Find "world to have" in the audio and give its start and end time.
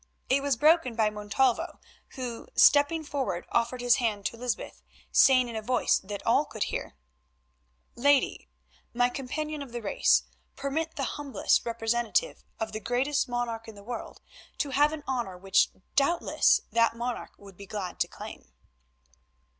13.83-14.91